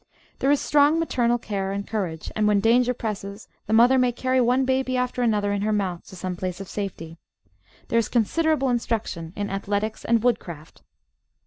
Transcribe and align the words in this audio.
* 0.21 0.39
There 0.39 0.49
is 0.49 0.59
strong 0.59 0.97
maternal 0.99 1.37
care 1.37 1.71
and 1.71 1.85
coiurage, 1.85 2.31
and 2.35 2.47
when 2.47 2.59
danger 2.59 2.91
presses 2.91 3.47
the 3.67 3.73
mother 3.73 3.99
may 3.99 4.11
carry 4.11 4.41
one 4.41 4.65
baby 4.65 4.97
after 4.97 5.21
another 5.21 5.51
in 5.53 5.61
her 5.61 5.71
mouth 5.71 6.07
to 6.07 6.15
some 6.15 6.35
place 6.35 6.59
of 6.59 6.67
safety. 6.67 7.19
There 7.89 7.99
is 7.99 8.09
considerable 8.09 8.69
instruction 8.69 9.31
in 9.35 9.51
athletics 9.51 10.03
and 10.03 10.23
woodcraft. 10.23 10.81